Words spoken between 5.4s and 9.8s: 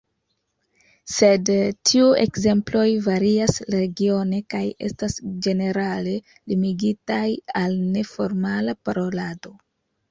ĝenerale limigitaj al neformala parolado.